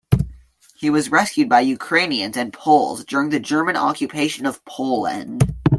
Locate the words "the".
3.29-3.39